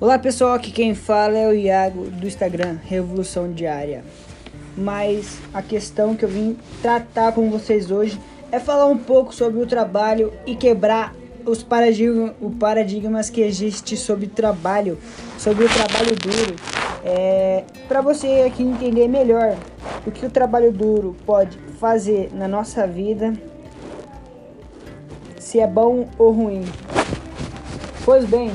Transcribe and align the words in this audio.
Olá 0.00 0.18
pessoal, 0.18 0.54
aqui 0.54 0.72
quem 0.72 0.94
fala 0.94 1.36
é 1.36 1.46
o 1.46 1.52
Iago 1.52 2.04
do 2.04 2.26
Instagram 2.26 2.78
Revolução 2.86 3.52
Diária. 3.52 4.02
Mas 4.74 5.38
a 5.52 5.60
questão 5.60 6.16
que 6.16 6.24
eu 6.24 6.28
vim 6.30 6.56
tratar 6.80 7.32
com 7.32 7.50
vocês 7.50 7.90
hoje 7.90 8.18
é 8.50 8.58
falar 8.58 8.86
um 8.86 8.96
pouco 8.96 9.34
sobre 9.34 9.60
o 9.60 9.66
trabalho 9.66 10.32
e 10.46 10.56
quebrar 10.56 11.14
os 11.44 11.62
paradigmas, 11.62 12.32
paradigmas 12.58 13.28
que 13.28 13.42
existe 13.42 13.94
sobre 13.94 14.26
trabalho, 14.26 14.98
sobre 15.36 15.66
o 15.66 15.68
trabalho 15.68 16.16
duro. 16.16 16.56
É, 17.04 17.64
Para 17.86 18.00
você 18.00 18.44
aqui 18.46 18.62
entender 18.62 19.06
melhor 19.06 19.54
o 20.06 20.10
que 20.10 20.24
o 20.24 20.30
trabalho 20.30 20.72
duro 20.72 21.14
pode 21.26 21.58
fazer 21.78 22.30
na 22.32 22.48
nossa 22.48 22.86
vida, 22.86 23.34
se 25.38 25.60
é 25.60 25.66
bom 25.66 26.08
ou 26.16 26.32
ruim. 26.32 26.64
Pois 28.02 28.24
bem, 28.24 28.50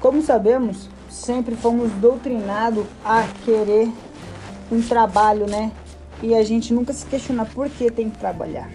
como 0.00 0.22
sabemos, 0.22 0.88
sempre 1.08 1.54
fomos 1.54 1.90
doutrinados 1.92 2.84
a 3.04 3.26
querer 3.44 3.90
um 4.70 4.80
trabalho, 4.82 5.46
né? 5.46 5.72
E 6.22 6.34
a 6.34 6.42
gente 6.42 6.72
nunca 6.72 6.92
se 6.92 7.04
questiona 7.06 7.44
por 7.44 7.68
que 7.68 7.90
tem 7.90 8.10
que 8.10 8.18
trabalhar. 8.18 8.70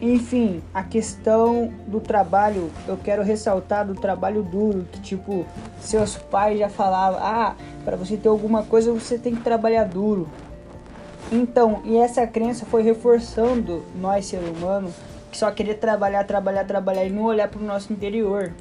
Enfim, 0.00 0.62
a 0.72 0.84
questão 0.84 1.72
do 1.86 1.98
trabalho, 2.00 2.70
eu 2.86 2.96
quero 2.96 3.22
ressaltar 3.22 3.84
do 3.84 3.96
trabalho 3.96 4.44
duro, 4.44 4.86
que 4.92 5.00
tipo, 5.00 5.44
seus 5.80 6.16
pais 6.16 6.58
já 6.58 6.68
falavam, 6.68 7.18
ah, 7.20 7.56
para 7.84 7.96
você 7.96 8.16
ter 8.16 8.28
alguma 8.28 8.62
coisa 8.62 8.92
você 8.92 9.18
tem 9.18 9.34
que 9.34 9.42
trabalhar 9.42 9.84
duro. 9.84 10.28
Então, 11.32 11.82
e 11.84 11.96
essa 11.96 12.26
crença 12.26 12.64
foi 12.64 12.82
reforçando 12.82 13.84
nós, 14.00 14.26
ser 14.26 14.38
humano, 14.38 14.92
que 15.32 15.36
só 15.36 15.50
querer 15.50 15.74
trabalhar, 15.74 16.24
trabalhar, 16.24 16.64
trabalhar 16.64 17.04
e 17.04 17.10
não 17.10 17.24
olhar 17.24 17.48
para 17.48 17.60
o 17.60 17.64
nosso 17.64 17.92
interior. 17.92 18.52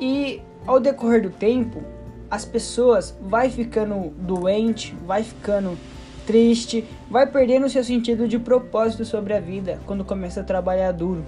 E 0.00 0.40
ao 0.66 0.78
decorrer 0.78 1.22
do 1.22 1.30
tempo, 1.30 1.82
as 2.30 2.44
pessoas 2.44 3.16
vai 3.20 3.50
ficando 3.50 4.10
doente, 4.18 4.94
vai 5.06 5.22
ficando 5.22 5.76
triste, 6.26 6.84
vai 7.10 7.26
perdendo 7.26 7.70
seu 7.70 7.82
sentido 7.82 8.28
de 8.28 8.38
propósito 8.38 9.04
sobre 9.04 9.32
a 9.32 9.40
vida 9.40 9.80
quando 9.86 10.04
começa 10.04 10.40
a 10.40 10.44
trabalhar 10.44 10.92
duro. 10.92 11.24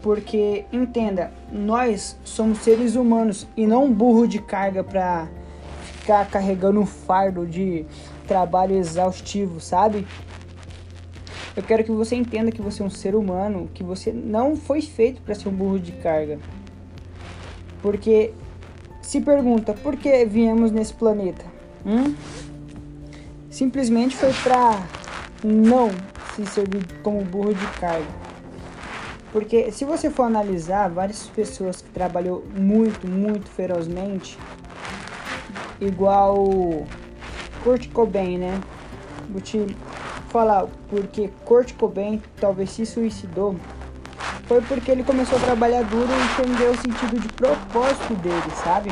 Porque 0.00 0.64
entenda, 0.72 1.30
nós 1.52 2.16
somos 2.24 2.58
seres 2.58 2.94
humanos 2.94 3.46
e 3.56 3.66
não 3.66 3.84
um 3.84 3.92
burro 3.92 4.26
de 4.26 4.38
carga 4.38 4.82
para 4.82 5.28
ficar 5.82 6.26
carregando 6.30 6.80
um 6.80 6.86
fardo 6.86 7.46
de 7.46 7.84
trabalho 8.26 8.76
exaustivo, 8.76 9.60
sabe? 9.60 10.06
Eu 11.54 11.62
quero 11.62 11.84
que 11.84 11.90
você 11.90 12.14
entenda 12.14 12.52
que 12.52 12.62
você 12.62 12.82
é 12.82 12.86
um 12.86 12.90
ser 12.90 13.14
humano, 13.14 13.68
que 13.74 13.82
você 13.82 14.12
não 14.12 14.56
foi 14.56 14.80
feito 14.80 15.20
para 15.20 15.34
ser 15.34 15.48
um 15.48 15.52
burro 15.52 15.78
de 15.78 15.92
carga. 15.92 16.38
Porque 17.82 18.32
se 19.02 19.20
pergunta 19.20 19.72
por 19.72 19.96
que 19.96 20.24
viemos 20.24 20.70
nesse 20.70 20.94
planeta? 20.94 21.44
Hum? 21.86 22.14
Simplesmente 23.50 24.16
foi 24.16 24.32
para 24.42 24.82
não 25.42 25.90
se 26.34 26.46
servir 26.46 26.84
como 27.02 27.24
burro 27.24 27.54
de 27.54 27.66
carga. 27.80 28.06
Porque 29.32 29.70
se 29.72 29.84
você 29.84 30.10
for 30.10 30.24
analisar 30.24 30.88
várias 30.88 31.24
pessoas 31.24 31.82
que 31.82 31.90
trabalhou 31.90 32.44
muito, 32.56 33.06
muito 33.06 33.48
ferozmente, 33.50 34.38
igual 35.80 36.86
Kurt 37.62 37.88
Cobain, 37.90 38.38
né? 38.38 38.60
Vou 39.28 39.40
te 39.40 39.76
falar 40.28 40.66
porque 40.88 41.30
Kurt 41.44 41.74
Cobain 41.74 42.22
talvez 42.40 42.70
se 42.70 42.86
suicidou 42.86 43.56
foi 44.48 44.62
porque 44.62 44.90
ele 44.90 45.04
começou 45.04 45.38
a 45.38 45.42
trabalhar 45.42 45.82
duro 45.84 46.08
e 46.10 46.42
entendeu 46.42 46.72
o 46.72 46.76
sentido 46.76 47.20
de 47.20 47.28
propósito 47.28 48.14
dele, 48.14 48.50
sabe? 48.64 48.90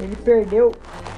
Ele 0.00 0.16
perdeu 0.16 0.72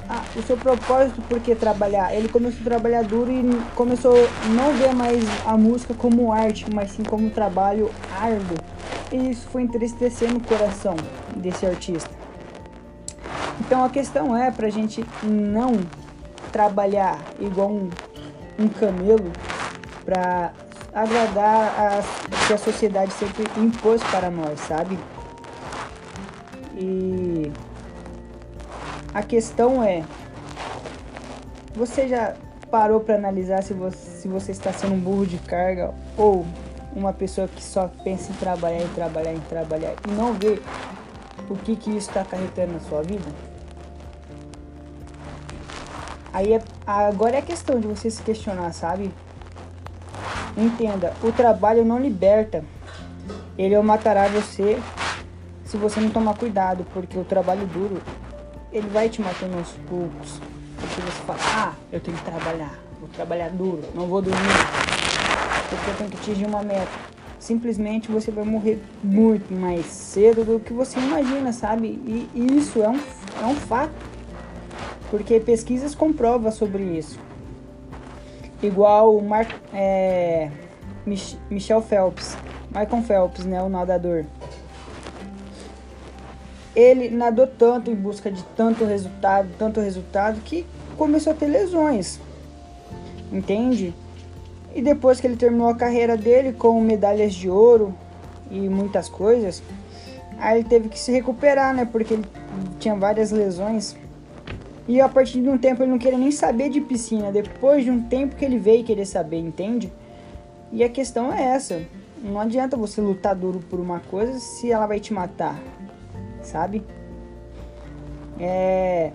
ah, 0.07 0.23
o 0.35 0.41
seu 0.43 0.55
propósito 0.55 1.19
porque 1.27 1.55
trabalhar. 1.55 2.13
Ele 2.13 2.29
começou 2.29 2.61
a 2.61 2.63
trabalhar 2.63 3.03
duro 3.03 3.31
e 3.31 3.43
começou 3.73 4.13
a 4.13 4.47
não 4.49 4.71
ver 4.73 4.93
mais 4.93 5.23
a 5.47 5.57
música 5.57 5.95
como 5.95 6.31
arte, 6.31 6.67
mas 6.71 6.91
sim 6.91 7.03
como 7.03 7.27
trabalho 7.31 7.89
árduo. 8.21 8.57
E 9.11 9.31
isso 9.31 9.47
foi 9.47 9.63
entristecendo 9.63 10.37
o 10.37 10.41
coração 10.41 10.95
desse 11.35 11.65
artista. 11.65 12.11
Então 13.59 13.83
a 13.83 13.89
questão 13.89 14.37
é 14.37 14.51
pra 14.51 14.69
gente 14.69 15.03
não 15.23 15.73
trabalhar 16.51 17.19
igual 17.39 17.69
um, 17.69 17.89
um 18.59 18.67
camelo 18.67 19.31
pra 20.05 20.53
agradar 20.97 21.75
a 21.77 22.47
que 22.47 22.53
a 22.53 22.57
sociedade 22.57 23.13
sempre 23.13 23.43
impôs 23.55 24.01
para 24.03 24.31
nós, 24.31 24.59
sabe? 24.61 24.97
E 26.73 27.51
a 29.13 29.21
questão 29.21 29.83
é, 29.83 30.03
você 31.75 32.07
já 32.07 32.33
parou 32.71 32.99
para 32.99 33.15
analisar 33.15 33.61
se 33.61 33.73
você, 33.73 33.97
se 33.97 34.27
você 34.27 34.51
está 34.51 34.73
sendo 34.73 34.95
um 34.95 34.99
burro 34.99 35.27
de 35.27 35.37
carga 35.37 35.93
ou 36.17 36.43
uma 36.95 37.13
pessoa 37.13 37.47
que 37.47 37.63
só 37.63 37.87
pensa 38.03 38.31
em 38.31 38.35
trabalhar, 38.35 38.81
em 38.81 38.89
trabalhar, 38.89 39.33
em 39.33 39.39
trabalhar 39.41 39.93
e 40.07 40.11
não 40.11 40.33
vê 40.33 40.59
o 41.47 41.55
que, 41.55 41.75
que 41.75 41.91
isso 41.91 42.09
está 42.09 42.21
acarretando 42.21 42.73
na 42.73 42.79
sua 42.79 43.03
vida? 43.03 43.25
Aí 46.33 46.53
é, 46.53 46.61
agora 46.85 47.37
é 47.37 47.41
questão 47.41 47.79
de 47.79 47.87
você 47.87 48.09
se 48.09 48.21
questionar, 48.23 48.73
sabe? 48.73 49.11
Entenda, 50.57 51.13
o 51.23 51.31
trabalho 51.31 51.85
não 51.85 51.99
liberta. 51.99 52.65
Ele 53.57 53.79
matará 53.81 54.27
você 54.27 54.79
se 55.63 55.77
você 55.77 55.99
não 55.99 56.09
tomar 56.09 56.35
cuidado, 56.35 56.85
porque 56.93 57.17
o 57.17 57.23
trabalho 57.23 57.67
duro, 57.67 58.01
ele 58.71 58.87
vai 58.87 59.09
te 59.09 59.21
matando 59.21 59.57
aos 59.57 59.71
poucos. 59.87 60.41
Porque 60.79 61.01
você 61.01 61.23
fala, 61.25 61.39
ah, 61.43 61.73
eu 61.91 61.99
tenho 61.99 62.15
que 62.17 62.23
trabalhar, 62.23 62.73
vou 62.99 63.09
trabalhar 63.09 63.49
duro, 63.49 63.83
não 63.93 64.07
vou 64.07 64.21
dormir, 64.21 64.39
porque 65.69 65.89
eu 65.89 65.95
tenho 65.95 66.09
que 66.09 66.17
atingir 66.17 66.45
uma 66.45 66.63
meta. 66.63 66.87
Simplesmente 67.39 68.11
você 68.11 68.31
vai 68.31 68.45
morrer 68.45 68.81
muito 69.03 69.53
mais 69.53 69.85
cedo 69.85 70.43
do 70.43 70.59
que 70.59 70.73
você 70.73 70.99
imagina, 70.99 71.51
sabe? 71.51 71.87
E 71.87 72.57
isso 72.57 72.81
é 72.81 72.89
um, 72.89 72.99
é 73.41 73.45
um 73.45 73.55
fato, 73.55 73.93
porque 75.11 75.39
pesquisas 75.39 75.93
comprovam 75.93 76.51
sobre 76.51 76.83
isso. 76.83 77.19
Igual 78.61 79.15
o 79.15 79.21
Mark, 79.21 79.49
é, 79.73 80.49
Michel 81.49 81.81
Phelps, 81.81 82.35
Michael 82.67 83.03
Phelps, 83.03 83.45
né, 83.45 83.61
o 83.61 83.69
nadador. 83.69 84.25
Ele 86.75 87.09
nadou 87.09 87.47
tanto 87.47 87.89
em 87.89 87.95
busca 87.95 88.31
de 88.31 88.43
tanto 88.55 88.85
resultado, 88.85 89.49
tanto 89.57 89.79
resultado, 89.79 90.39
que 90.41 90.65
começou 90.97 91.33
a 91.33 91.35
ter 91.35 91.47
lesões. 91.47 92.19
Entende? 93.31 93.93
E 94.75 94.81
depois 94.81 95.19
que 95.19 95.27
ele 95.27 95.35
terminou 95.35 95.69
a 95.69 95.75
carreira 95.75 96.15
dele 96.15 96.53
com 96.53 96.79
medalhas 96.81 97.33
de 97.33 97.49
ouro 97.49 97.95
e 98.51 98.59
muitas 98.69 99.09
coisas, 99.09 99.63
aí 100.37 100.59
ele 100.59 100.69
teve 100.69 100.89
que 100.89 100.99
se 100.99 101.11
recuperar, 101.11 101.73
né? 101.73 101.87
Porque 101.91 102.13
ele 102.13 102.25
tinha 102.79 102.95
várias 102.95 103.31
lesões. 103.31 103.95
E 104.87 105.01
a 105.01 105.09
partir 105.09 105.41
de 105.41 105.49
um 105.49 105.57
tempo 105.57 105.83
ele 105.83 105.91
não 105.91 105.97
queria 105.97 106.17
nem 106.17 106.31
saber 106.31 106.69
de 106.69 106.79
piscina. 106.79 107.31
Depois 107.31 107.83
de 107.83 107.91
um 107.91 108.01
tempo 108.01 108.35
que 108.35 108.45
ele 108.45 108.57
veio 108.57 108.83
querer 108.83 109.05
saber, 109.05 109.39
entende? 109.39 109.91
E 110.71 110.83
a 110.83 110.89
questão 110.89 111.31
é 111.31 111.43
essa. 111.43 111.81
Não 112.21 112.39
adianta 112.39 112.77
você 112.77 113.01
lutar 113.01 113.35
duro 113.35 113.59
por 113.69 113.79
uma 113.79 113.99
coisa 113.99 114.39
se 114.39 114.71
ela 114.71 114.87
vai 114.87 114.99
te 114.99 115.13
matar. 115.13 115.59
Sabe? 116.41 116.83
É. 118.39 119.11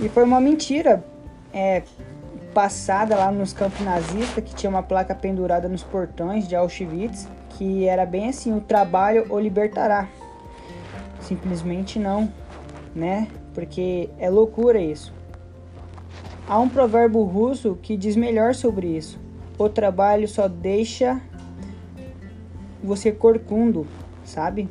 E 0.00 0.08
foi 0.08 0.24
uma 0.24 0.40
mentira 0.40 1.04
é, 1.52 1.82
passada 2.52 3.16
lá 3.16 3.30
nos 3.30 3.52
campos 3.52 3.80
nazistas 3.80 4.42
que 4.42 4.54
tinha 4.54 4.70
uma 4.70 4.82
placa 4.82 5.14
pendurada 5.14 5.68
nos 5.68 5.82
portões 5.82 6.46
de 6.48 6.56
Auschwitz 6.56 7.28
que 7.58 7.86
era 7.86 8.06
bem 8.06 8.28
assim: 8.28 8.56
o 8.56 8.60
trabalho 8.60 9.26
o 9.28 9.38
libertará. 9.38 10.08
Simplesmente 11.20 11.98
não, 11.98 12.32
né? 12.94 13.28
Porque 13.58 14.08
é 14.20 14.30
loucura 14.30 14.80
isso. 14.80 15.12
Há 16.46 16.60
um 16.60 16.68
provérbio 16.68 17.24
russo 17.24 17.76
que 17.82 17.96
diz 17.96 18.14
melhor 18.14 18.54
sobre 18.54 18.86
isso: 18.86 19.18
o 19.58 19.68
trabalho 19.68 20.28
só 20.28 20.46
deixa 20.46 21.20
você 22.80 23.10
corcundo, 23.10 23.84
sabe? 24.22 24.68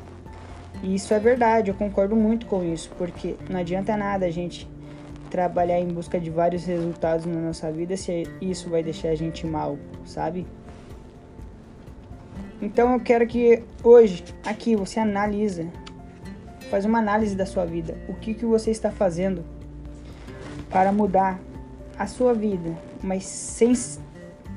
E 0.82 0.96
isso 0.96 1.14
é 1.14 1.20
verdade, 1.20 1.70
eu 1.70 1.76
concordo 1.76 2.16
muito 2.16 2.46
com 2.46 2.64
isso, 2.64 2.90
porque 2.98 3.36
não 3.50 3.60
adianta 3.60 3.98
nada 3.98 4.26
a 4.26 4.32
gente 4.32 4.66
trabalhar 5.30 5.82
em 5.82 5.90
busca 5.90 6.18
de 6.18 6.30
vários 6.30 6.64
resultados 6.64 7.26
na 7.26 7.42
nossa 7.42 7.70
vida 7.70 7.98
se 7.98 8.24
isso 8.40 8.70
vai 8.70 8.82
deixar 8.82 9.10
a 9.10 9.16
gente 9.16 9.46
mal, 9.46 9.78
sabe? 10.06 10.48
Então 12.62 12.94
eu 12.94 13.02
quero 13.02 13.28
que 13.28 13.64
hoje, 13.84 14.24
aqui, 14.46 14.78
você 14.78 14.98
analisa 14.98 15.68
Faz 16.70 16.86
uma 16.86 17.00
análise 17.00 17.36
da 17.36 17.46
sua 17.46 17.66
vida. 17.66 17.98
O 18.08 18.14
que, 18.14 18.34
que 18.34 18.46
você 18.46 18.72
está 18.72 18.92
fazendo 18.92 19.44
para 20.70 20.92
mudar 20.92 21.40
a 21.98 22.06
sua 22.06 22.34
vida, 22.34 22.78
mas 23.02 23.26
sem, 23.26 23.74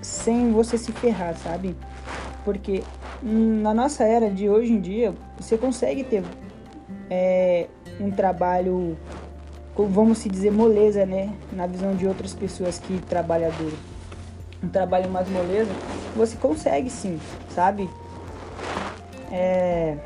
sem 0.02 0.52
você 0.52 0.76
se 0.76 0.92
ferrar, 0.92 1.36
sabe? 1.36 1.74
Porque 2.44 2.82
na 3.22 3.72
nossa 3.72 4.04
era 4.04 4.30
de 4.30 4.48
hoje 4.48 4.72
em 4.72 4.80
dia, 4.80 5.14
você 5.38 5.56
consegue 5.56 6.04
ter 6.04 6.22
é, 7.08 7.66
um 7.98 8.10
trabalho, 8.10 8.96
vamos 9.76 10.18
se 10.18 10.28
dizer, 10.28 10.50
moleza, 10.50 11.06
né? 11.06 11.32
Na 11.52 11.66
visão 11.66 11.94
de 11.94 12.06
outras 12.06 12.34
pessoas 12.34 12.78
que 12.78 12.98
trabalham 13.08 13.50
duro. 13.52 13.76
Um 14.62 14.68
trabalho 14.68 15.10
mais 15.10 15.28
moleza, 15.28 15.70
você 16.14 16.36
consegue 16.36 16.90
sim, 16.90 17.18
sabe? 17.48 17.88
É, 19.32 19.96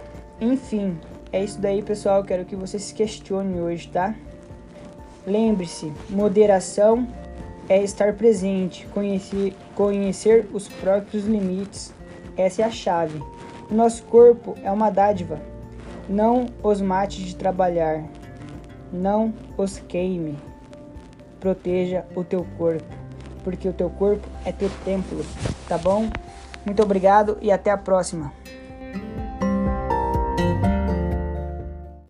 enfim, 0.40 0.96
é 1.34 1.42
isso 1.42 1.60
daí, 1.60 1.82
pessoal. 1.82 2.22
Quero 2.22 2.44
que 2.44 2.54
você 2.54 2.78
se 2.78 2.94
questione 2.94 3.60
hoje, 3.60 3.88
tá? 3.88 4.14
Lembre-se, 5.26 5.92
moderação 6.08 7.08
é 7.68 7.82
estar 7.82 8.12
presente, 8.12 8.86
conhecer, 8.94 9.52
conhecer 9.74 10.48
os 10.52 10.68
próprios 10.68 11.24
limites. 11.24 11.92
Essa 12.36 12.62
é 12.62 12.64
a 12.64 12.70
chave. 12.70 13.20
O 13.68 13.74
nosso 13.74 14.04
corpo 14.04 14.54
é 14.62 14.70
uma 14.70 14.90
dádiva. 14.90 15.40
Não 16.08 16.46
os 16.62 16.80
mate 16.80 17.24
de 17.24 17.34
trabalhar. 17.34 18.04
Não 18.92 19.34
os 19.56 19.80
queime. 19.80 20.38
Proteja 21.40 22.04
o 22.14 22.22
teu 22.22 22.46
corpo, 22.56 22.94
porque 23.42 23.68
o 23.68 23.72
teu 23.72 23.90
corpo 23.90 24.26
é 24.44 24.52
teu 24.52 24.70
templo, 24.84 25.24
tá 25.68 25.76
bom? 25.76 26.08
Muito 26.64 26.80
obrigado 26.80 27.36
e 27.42 27.50
até 27.50 27.72
a 27.72 27.76
próxima. 27.76 28.32